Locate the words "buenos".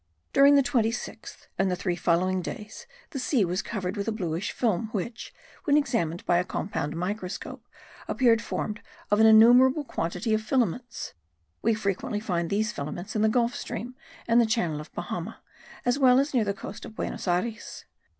16.95-17.27